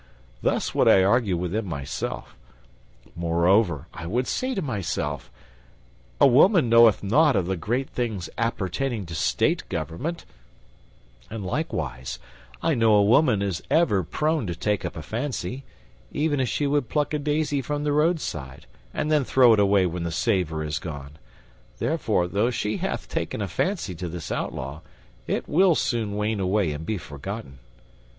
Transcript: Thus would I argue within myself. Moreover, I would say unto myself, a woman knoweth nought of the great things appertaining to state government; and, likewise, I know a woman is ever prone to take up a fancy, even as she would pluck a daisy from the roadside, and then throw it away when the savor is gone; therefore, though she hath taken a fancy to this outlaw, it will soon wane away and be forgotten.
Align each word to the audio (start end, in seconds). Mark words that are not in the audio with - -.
Thus 0.41 0.73
would 0.73 0.87
I 0.87 1.03
argue 1.03 1.37
within 1.37 1.67
myself. 1.67 2.35
Moreover, 3.15 3.85
I 3.93 4.07
would 4.07 4.25
say 4.25 4.49
unto 4.49 4.63
myself, 4.63 5.29
a 6.19 6.25
woman 6.25 6.69
knoweth 6.69 7.03
nought 7.03 7.35
of 7.35 7.45
the 7.45 7.55
great 7.55 7.87
things 7.91 8.27
appertaining 8.35 9.05
to 9.05 9.13
state 9.13 9.61
government; 9.69 10.25
and, 11.29 11.45
likewise, 11.45 12.17
I 12.63 12.73
know 12.73 12.95
a 12.95 13.03
woman 13.03 13.43
is 13.43 13.61
ever 13.69 14.01
prone 14.03 14.47
to 14.47 14.55
take 14.55 14.83
up 14.83 14.95
a 14.97 15.03
fancy, 15.03 15.65
even 16.11 16.39
as 16.39 16.49
she 16.49 16.65
would 16.65 16.89
pluck 16.89 17.13
a 17.13 17.19
daisy 17.19 17.61
from 17.61 17.83
the 17.83 17.93
roadside, 17.93 18.65
and 18.95 19.11
then 19.11 19.23
throw 19.23 19.53
it 19.53 19.59
away 19.59 19.85
when 19.85 20.01
the 20.01 20.09
savor 20.11 20.63
is 20.63 20.79
gone; 20.79 21.19
therefore, 21.77 22.27
though 22.27 22.49
she 22.49 22.77
hath 22.77 23.07
taken 23.07 23.39
a 23.39 23.47
fancy 23.47 23.93
to 23.93 24.09
this 24.09 24.31
outlaw, 24.31 24.81
it 25.27 25.47
will 25.47 25.75
soon 25.75 26.15
wane 26.15 26.39
away 26.39 26.71
and 26.71 26.87
be 26.87 26.97
forgotten. 26.97 27.59